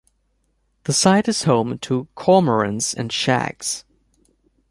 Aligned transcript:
The 0.85 0.93
site 0.93 1.27
is 1.27 1.43
home 1.43 1.77
to 1.77 2.07
cormorants 2.15 2.95
and 2.95 3.13
shags. 3.13 3.85